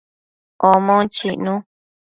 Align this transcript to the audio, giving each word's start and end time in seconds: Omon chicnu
Omon 0.69 1.03
chicnu 1.15 1.53